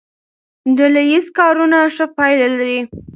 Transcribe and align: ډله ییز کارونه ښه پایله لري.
ډله 0.77 1.01
ییز 1.09 1.25
کارونه 1.39 1.77
ښه 1.95 2.05
پایله 2.17 2.49
لري. 2.57 2.79